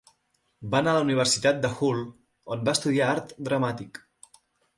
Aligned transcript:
Va 0.69 0.77
anar 0.79 0.93
a 0.95 0.95
la 0.99 1.03
Universitat 1.07 1.59
de 1.65 1.71
Hull, 1.73 1.99
on 2.57 2.65
va 2.71 2.75
estudiar 2.79 3.11
art 3.15 3.37
dramàtic. 3.51 4.03